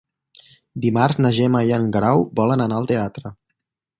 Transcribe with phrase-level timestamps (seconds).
[0.85, 3.35] Dimarts na Gemma i en Guerau volen anar al teatre.